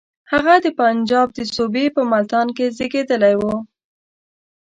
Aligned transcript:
هغه 0.31 0.53
د 0.65 0.67
پنجاب 0.79 1.27
د 1.33 1.39
صوبې 1.53 1.85
په 1.95 2.01
ملتان 2.11 2.47
کې 2.57 2.65
زېږېدلی 2.77 3.35
وو. 3.41 3.55